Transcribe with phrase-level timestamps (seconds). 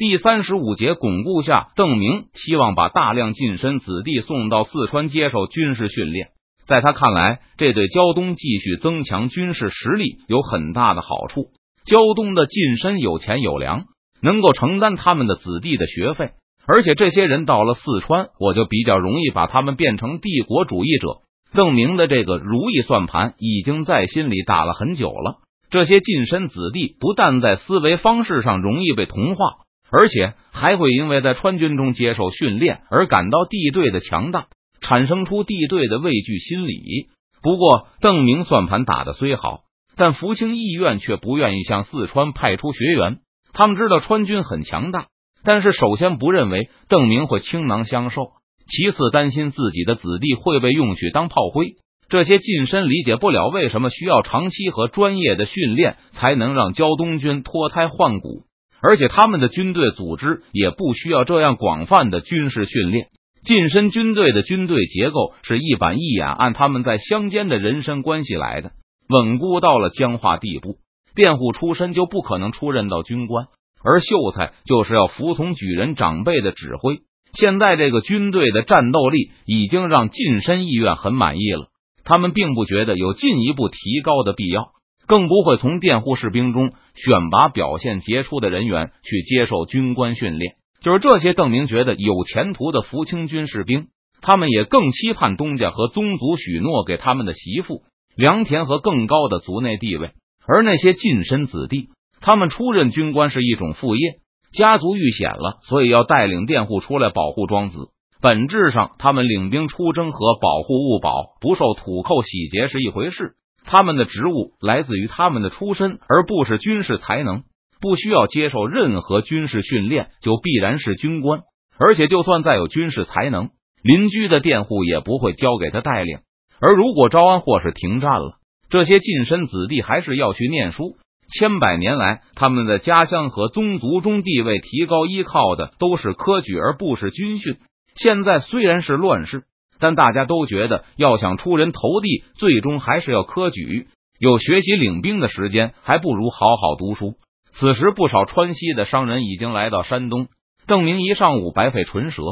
[0.00, 6.28] 第三十五节巩固下，邓明希望把大量近身子弟送到四川接受军事训练。
[6.64, 11.48] 在他看来，这对胶东继续增强军事实力有很大的好处。
[11.84, 13.84] 胶东的近身有钱有粮，
[14.22, 16.30] 能够承担他们的子弟的学费，
[16.66, 21.08] 而且这些人到了四川，我就比较容易把他们变成帝国主义者。
[21.52, 25.40] 邓明的这个如意算盘已经在心里打了很久了。
[25.68, 29.44] 这些近身子弟不但在思维方式上容易被同化，
[29.92, 34.46] 而且还会因为在川军中接受训练而感到地队的强大，
[34.80, 37.08] 产生出地队的畏惧心理。
[37.42, 39.60] 不过，邓明算盘打的虽好，
[39.96, 43.18] 但福清意院却不愿意向四川派出学员。
[43.52, 45.06] 他们知道川军很强大，
[45.42, 48.32] 但是首先不认为邓明会倾囊相授，
[48.68, 51.76] 其次担心自己的子弟会被用去当炮灰。
[52.08, 58.44] 这些近身理解不了为什么需要长期和专业的训练才能让胶东军脱胎换骨，
[58.82, 63.06] 而且他们的军队组织也不需要这样广泛的军事训练。
[63.42, 68.72] 近身军队的军队结构是一板一眼按他们在乡间的人身关系来的，
[69.08, 70.76] 稳固到了僵化地步。
[71.14, 73.46] 佃户出身就不可能出任到军官，
[73.82, 77.00] 而秀才就是要服从举人长辈的指挥。
[77.32, 81.68] 现在这个军队的战斗力已经让近身意愿很满意了。
[82.04, 84.72] 他们并不觉得有进一步提高的必要，
[85.10, 90.54] 更不会从佃户士兵中选拔表现杰出的人员去接受军官训练。
[90.80, 93.88] 就是这些邓明觉得有前途的福清军士兵，
[94.20, 97.82] 他们也更期盼东家和宗族许诺给他们的媳妇、
[98.14, 100.12] 良田和更高的族内地位。
[100.46, 101.88] 而那些近身子弟，
[102.20, 104.20] 他们出任军官是一种副业，
[104.56, 107.88] 家族遇险了，所以要带领佃户出来保护庄子。
[108.22, 113.32] 本质上，他们领兵出征和保护物保不受土寇洗劫是一回事。
[113.70, 117.44] 他们的职务来自于他们的出身，而不是军事才能。
[117.80, 121.42] 不需要接受任何军事训练，就必然是军官。
[121.78, 123.50] 而且，就算再有军事才能，
[123.82, 126.18] 邻居的佃户也不会交给他带领。
[126.60, 128.38] 而如果招安或是停战了，
[128.70, 130.96] 这些近身子弟还是要去念书。
[131.32, 137.54] 千百年来，他们的家乡和宗族中地位提高，依靠的都是科举，而不是军训。
[137.94, 139.44] 现在虽然是乱世，
[139.80, 143.88] 但大家都觉得要想出人头地，最终还是要科举。
[144.18, 147.14] 有学习领兵的时间，还不如好好读书。
[147.52, 150.28] 此时，不少川西的商人已经来到山东。
[150.66, 152.22] 邓明一上午白费唇舌，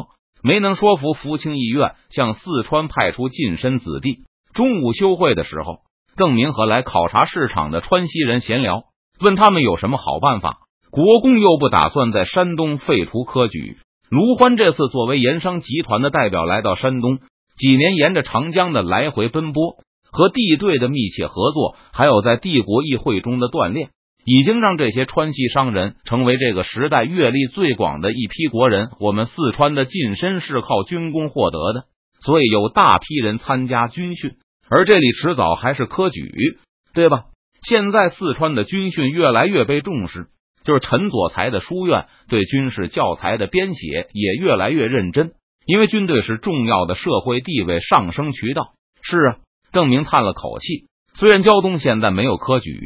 [0.42, 4.18] 没能说服福清议院向四川派出近身子弟。
[4.52, 5.78] 中午休会的时候，
[6.16, 8.82] 邓明和来考察市场的川西人闲聊，
[9.20, 10.58] 问他们有什么好办法。
[10.90, 13.78] 国公又不打算在山东废除科举。
[14.08, 17.18] 卢欢这次作为盐商集团的代表来到山东，
[17.58, 19.76] 几年沿着长江的来回奔波，
[20.10, 23.90] 和地队的密切合作，还有在帝国议会中的锻炼，
[24.24, 28.90] 已经让这些川西商人成为这个时代阅历最广的一批国人。
[29.00, 31.84] 我们四川的晋身是靠军功获得的，
[32.20, 34.32] 所以有大批人参加军训，
[34.70, 36.30] 而这里迟早还是科举，
[36.94, 37.24] 对吧？
[37.68, 40.28] 现在四川的军训越来越被重视。
[40.64, 45.32] 就是陈佐才的书院对军事教材的编写也越来越认真，
[45.68, 48.72] 因为军队是重要的社会地位上升渠道。
[49.02, 49.36] 是啊，
[49.70, 50.86] 邓明叹了口气。
[51.12, 52.80] 虽然胶东现在没有科举，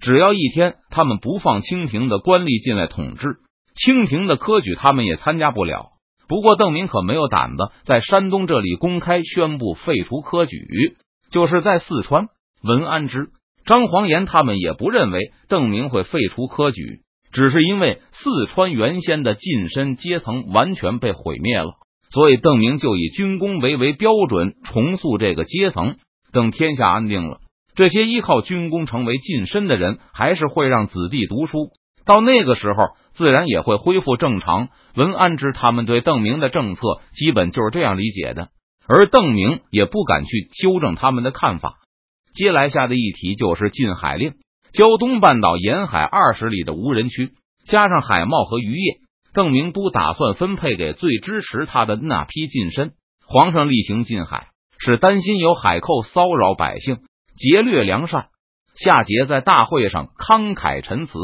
[0.00, 3.36] 只要一天他们不放清廷的官吏进来统治，
[3.76, 5.90] 清廷的科举他们也参加不了。
[6.26, 10.96] 不过邓明可没有胆子在山东这里公开宣布废除科举，
[11.30, 12.26] 就是在四川，
[12.60, 13.28] 文安之、
[13.64, 17.02] 张煌岩他们也不认为邓明会废除科举。
[17.30, 21.74] 只是因为四川原先的近身阶层完全被毁灭了，
[22.10, 25.96] 所以邓明就以军功为为标准重塑这个阶层。
[26.32, 27.38] 等天下安定了，
[27.74, 31.70] 这些依靠军功成为近身的人，还是会让子弟读书。
[32.04, 34.68] 到那个时候，自然也会恢复正常。
[34.94, 36.82] 文安之他们对邓明的政策
[37.14, 38.48] 基本就是这样理解的，
[38.86, 41.74] 而邓明也不敢去纠正他们的看法。
[42.34, 44.34] 接来下的一题就是禁海令。
[44.72, 47.30] 胶东半岛沿海二十里的无人区，
[47.66, 48.98] 加上海贸和渔业，
[49.36, 52.92] 邓明都打算分配给最支持他的那批近身。
[53.26, 54.48] 皇上例行禁海，
[54.78, 57.00] 是担心有海寇骚扰百姓，
[57.36, 58.28] 劫掠良善。
[58.74, 61.18] 夏桀在大会上慷慨陈词，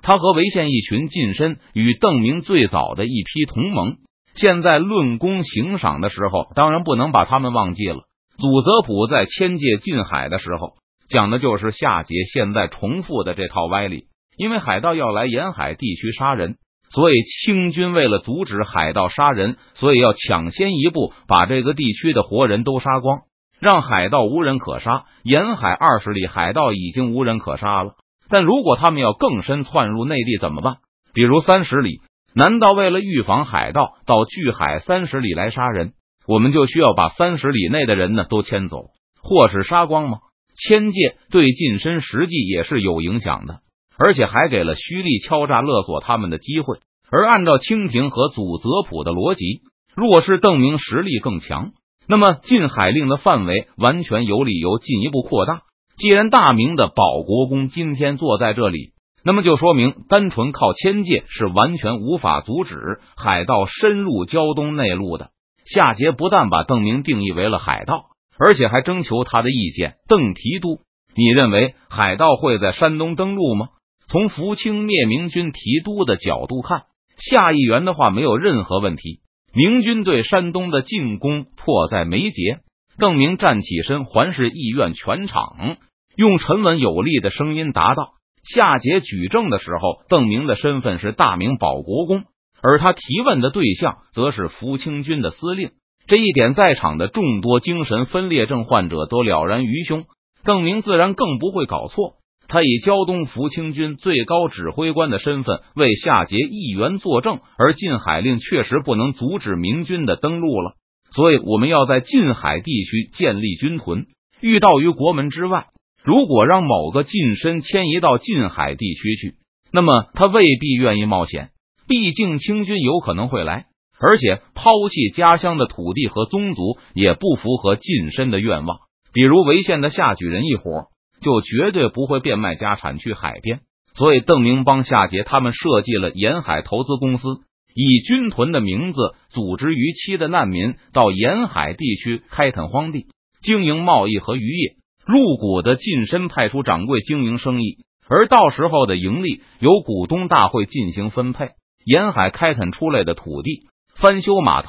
[0.00, 3.98] 他和潍县一群近身与邓明最早的一批同盟。
[4.34, 7.98] 现在论功行赏的时候，当然不能把他们忘记了。
[8.38, 10.72] 祖泽普在迁界禁海的时候。
[11.10, 16.56] 讲的就是夏桀现在重复的这套歪理，因为海盗要来沿海地区杀人，
[16.90, 23.20] 所以清军为了阻止海盗杀人，所以要抢先一步把这个地区的活人都杀光，
[23.60, 25.04] 让海盗无人可杀。
[25.22, 27.92] 沿海二十里海盗已经无人可杀了，
[28.28, 30.76] 但如果他们要更深窜入内地怎么办？
[31.12, 32.00] 比如三十里，
[32.34, 35.92] 难道为了预防海盗到距海三十里来杀人，
[36.26, 38.86] 我们就需要把三十里内的人呢都迁走，
[39.22, 40.18] 或是杀光吗？
[40.54, 43.60] 迁界对近身实际也是有影响的，
[43.98, 46.78] 而且还给了胥吏敲诈勒索他们的机会。
[47.10, 49.62] 而按照清廷和祖泽普的逻辑，
[49.94, 51.72] 若是邓明实力更强，
[52.06, 55.62] 那么禁海令的范围完全有理由进一步扩大。
[55.96, 58.92] 既然大明的保国公今天坐在这里。
[59.24, 65.30] 那么就说明，单纯靠迁界是完全无法阻止海盗深入胶东内陆的。
[65.66, 68.04] 夏桀不但把邓明定义为了海盗，
[68.38, 69.96] 而且还征求他的意见。
[70.08, 70.78] 邓提督，
[71.14, 73.68] 你认为海盗会在山东登陆吗？
[74.10, 76.84] 从福清灭明军提督的角度看，
[77.18, 79.20] 夏议员的话没有任何问题。
[79.52, 82.60] 明军对山东的进攻迫在眉睫。
[82.98, 85.76] 邓明站起身，环视议院全场，
[86.16, 88.14] 用沉稳有力的声音答道。
[88.42, 92.24] 夏桀举证的时候，邓明的身份是大明保国公，
[92.62, 95.70] 而他提问的对象则是福清军的司令。
[96.06, 100.06] 这一点，在场的众多精神分裂症患者都了然于胸。
[100.44, 102.14] 邓明自然更不会搞错，
[102.48, 110.72] 他以胶东福清军最高指挥官的身份为夏桀议员作证，而禁海令确实不能阻止明军的登陆了。
[111.10, 114.06] 所以，我们要在禁海地区建立军屯，
[114.40, 115.66] 遇到于国门之外。
[116.02, 119.34] 如果让某个近身迁移到近海地区去，
[119.70, 121.50] 那么他未必愿意冒险。
[121.86, 123.66] 毕竟清军有可能会来，
[124.00, 128.78] 而且抛弃家乡的土地和宗族也不符合近身的愿望。
[129.12, 130.86] 比如潍县的夏举人一伙，
[131.20, 133.60] 就绝对不会变卖家产去海边。
[133.94, 137.40] 所以邓明帮夏桀他们设计了沿海投资公司，
[137.74, 139.00] 以军屯的名字
[139.30, 143.06] 组织逾期的难民到沿海地区开垦荒地，
[143.42, 144.76] 经营贸易和渔业。
[145.06, 147.78] 入股的近身派出掌柜经营生意，
[148.08, 151.52] 而到时候的盈利由股东大会进行分配。
[151.84, 154.68] 沿海开垦出来的土地、翻修码头、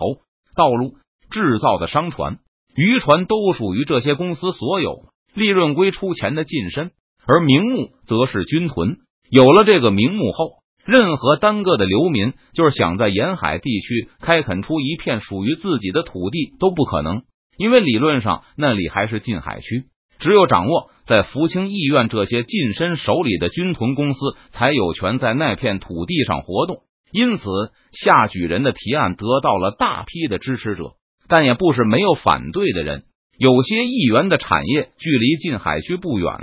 [0.55, 0.93] 道路、
[1.29, 2.39] 制造的商船、
[2.73, 5.03] 渔船都属于这些公司所有，
[5.39, 6.91] 利润归出钱的近身，
[7.25, 8.97] 而名目则是军屯。
[9.31, 17.23] 有了这个名目后，任何单个的流民就是想在沿海地区开垦出一片属于自己的土地都不可能，
[17.57, 19.85] 因为理论上那里还是禁海区。
[20.19, 24.19] 只有掌握在福清议院这些近身手里的军屯公司，
[24.51, 26.79] 才有权在那片土地上活动。
[27.11, 27.45] 因此，
[27.91, 30.95] 夏举人的提案得到了大批的支持者，
[31.27, 33.03] 但也不是没有反对的人。
[33.39, 36.33] 有些议员的产业距离近海区不远，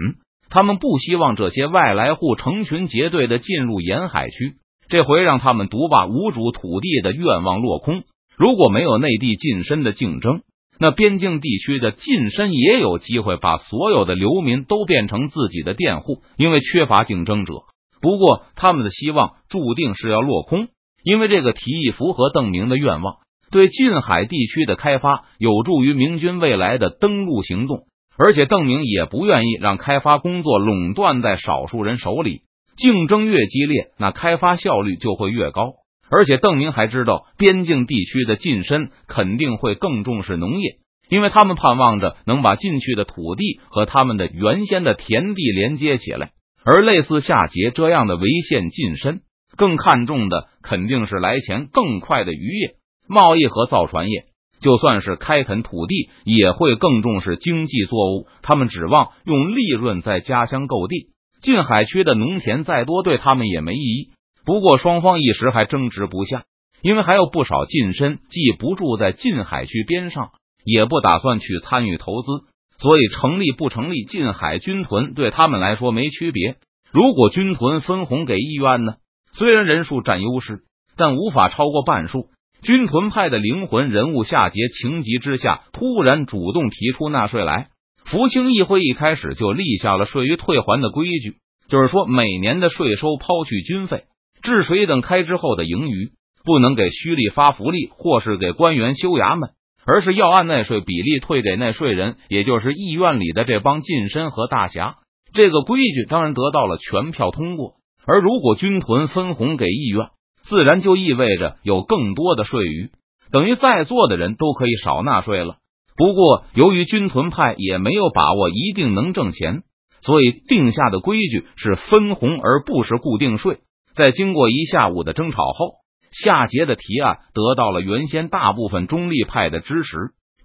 [0.48, 4.54] 他们不希望这些外来户成群结队的进入沿海区，
[4.88, 8.04] 这回让他们独霸无主土地的愿望落空。
[8.38, 10.40] 如果没有内地近身的竞争，
[10.78, 17.52] 那边境地区的近身也有机会把所有的流民都变成自己的佃户，因为缺乏竞争者。
[18.00, 20.68] 不过，他们的希望注定是要落空，
[21.04, 23.16] 因为这个提议符合邓明的愿望，
[23.50, 27.84] 对近海地区的开发有助于明军未来的登陆行动。
[28.18, 32.40] 而且，邓明也不愿意让开发工作垄断在少数人手里，
[32.76, 35.74] 竞争越激烈，那开发效率就会越高。
[36.08, 40.76] 而且邓明还知道，边境地区的近身肯定会更重视农业，
[41.10, 46.30] 因为他们盼望着能把进去的土地和他们的原先的田地连接起来。
[46.64, 49.20] 而类似夏桀这样的围县近身，
[49.56, 52.76] 更看重的肯定是来钱更快的渔业、
[53.08, 54.24] 贸易和造船业。
[54.58, 58.26] 就算是开垦土地，也会更重视经济作物。
[58.42, 61.08] 他们指望用利润在家乡购地，
[61.42, 64.10] 近海区的农田再多，对他们也没意义。
[64.46, 66.44] 不过双方一时还争执不下，
[66.80, 70.30] 因为还有不少近身既不住在近海区边上，
[70.64, 72.46] 也不打算去参与投资，
[72.78, 76.56] 所以成立不成立近海军屯对他们来说没区别。
[76.90, 78.94] 如果军屯分红给议院呢？
[79.32, 80.60] 虽然人数占优势，
[80.96, 82.28] 但无法超过半数。
[82.62, 87.68] 军屯派的灵魂人物夏桀情急之下突然主动提出纳税来。
[88.04, 91.34] 福清议会一开始就立下了税于退还的规矩，
[91.68, 94.04] 就是说每年的税收抛去军费。
[94.42, 96.12] 治水等开支后的盈余
[96.44, 99.50] 不能给胥吏发福利，或是给官员修衙门，
[99.84, 104.98] 而是要按纳税比例退给纳税人，也就是议院里的这帮近身和大侠。
[105.32, 107.74] 这个规矩当然得到了全票通过。
[108.06, 110.06] 而如果军屯分红给议院，
[110.48, 112.90] 自然就意味着有更多的税余，
[113.32, 115.56] 等于在座的人都可以少纳税了。
[115.96, 119.62] 不过，由于军屯派也没有把握一定能挣钱，
[120.02, 123.58] 所以定下的规矩是分红而不是固定税。
[123.94, 125.76] 在经过一下午的争吵后，
[126.12, 129.96] 夏桀的提案得到了原先大部分中立派的支持，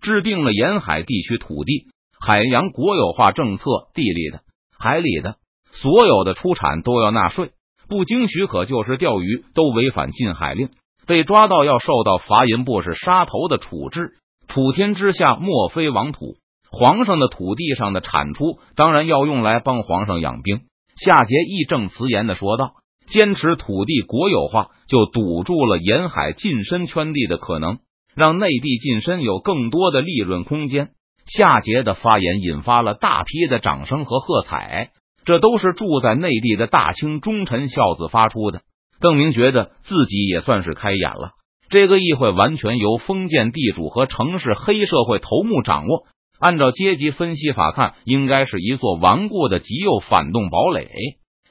[0.01, 1.87] 制定了沿海地区土地、
[2.19, 4.39] 海洋国有化政策，地里的、
[4.79, 5.35] 海里的
[5.71, 7.51] 所有的出产都要纳税，
[7.91, 10.69] 不经许可就是钓鱼，都违反禁海令，
[11.07, 14.13] 被抓到要受到罚银不是杀头的处置。
[14.47, 16.37] 普天之下莫非王土，
[16.71, 20.61] 皇上的土地上的产出当然要用来帮皇上养兵。
[20.95, 22.75] 夏桀义正辞严的说道
[23.11, 27.79] ：“坚持土地国有化，就堵住了沿海近身圈地的可能，
[28.15, 30.91] 让内地近身有更多的利润空间。”
[31.27, 34.91] 夏桀的发言引发了大批的掌声和喝彩。
[35.25, 38.61] 这都是住在内地的大清忠臣孝子发出的。
[38.99, 41.31] 邓明觉得自己也算是开眼了。
[41.69, 46.03] 这个议会完全由封建地主和城市黑社会头目掌握，
[46.39, 50.89] 按照阶级分析法看，应该是一座顽固的极右反动堡垒。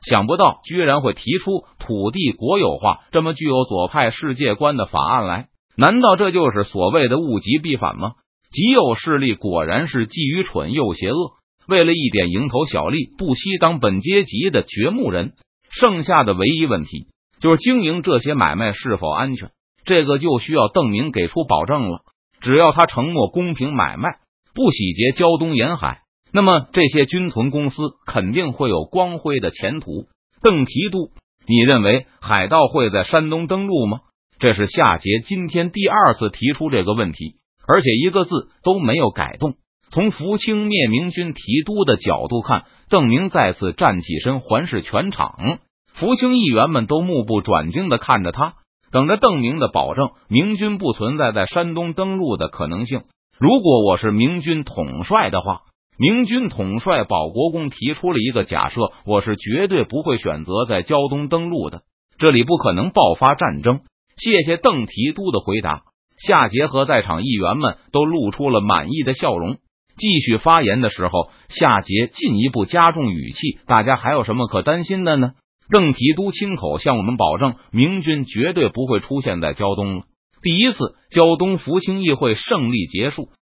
[0.03, 5.49] 想不到居然会提出土地国有化这么具有左派世界观的法案来。
[5.77, 8.13] 难道这就是所谓的物极必反吗？
[8.51, 11.33] 极右势力果然是既愚蠢又邪恶。
[11.71, 15.33] 为了一点蝇头小利，不惜当本阶级的掘墓人。
[15.71, 17.07] 剩下的唯一问题
[17.39, 19.53] 就是经营这些买卖是否安全，
[19.85, 22.01] 这个就需要邓明给出保证了。
[22.41, 24.19] 只要他承诺公平买卖，
[24.53, 26.01] 不洗劫胶东沿海，
[26.33, 30.07] 那么这些军屯公司肯定会有光辉的前途。
[30.43, 31.11] 邓提督，
[31.47, 34.01] 你认为海盗会在山东登陆吗？
[34.41, 37.37] 这是夏桀今天第二次提出这个问题，
[37.69, 39.55] 而且一个字都没有改动。
[39.93, 45.59] 从福清灭明军提督的角度看，邓明再次站起身环视全场，
[45.93, 48.55] 福清议员们都目不转睛的看着他，
[48.93, 50.11] 等着邓明的保证。
[50.29, 53.03] 明军不存在在山东登陆的可能性。
[53.37, 55.63] 如果我是明军统帅的话，
[55.99, 61.83] 明军统帅保国公提出了一个假设，我是绝对不会选择在胶东登陆的，
[62.17, 63.81] 这里不可能爆发战争。
[64.17, 65.83] 谢谢邓提督的回答。
[66.17, 69.57] 夏桀和在场议员们都露出了满意的笑容。
[70.01, 75.33] 继续发言的时候，夏桀进一步加重语气：“大家还有什么可担心的呢？”
[75.71, 80.03] 郑提督亲口向我们保证，明军绝对不会出现在胶东了。
[80.43, 83.29] 第一次胶东福清议会胜利结束，